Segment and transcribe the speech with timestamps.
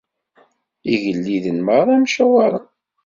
[0.93, 2.65] Igelliden merra mcawaṛen.